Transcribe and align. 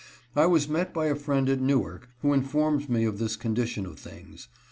I 0.35 0.47
was 0.47 0.67
met 0.67 0.95
by 0.95 1.05
a 1.09 1.15
friend 1.15 1.47
at 1.47 1.61
Newark, 1.61 2.09
who 2.23 2.33
informed 2.33 2.89
me 2.89 3.05
of 3.05 3.19
this 3.19 3.35
con 3.35 3.53
dition 3.55 3.85
of 3.85 3.99
things. 3.99 4.47